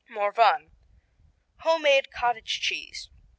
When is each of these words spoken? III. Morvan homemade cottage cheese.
III. 0.09 0.15
Morvan 0.15 0.71
homemade 1.59 2.09
cottage 2.09 2.59
cheese. 2.59 3.11